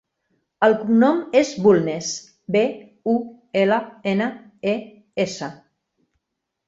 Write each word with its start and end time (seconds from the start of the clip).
El 0.67 0.71
cognom 0.77 1.19
és 1.41 1.51
Bulnes: 1.65 2.09
be, 2.55 2.63
u, 3.13 3.17
ela, 3.65 3.79
ena, 4.15 4.31
e, 4.73 4.77
essa. 5.27 5.55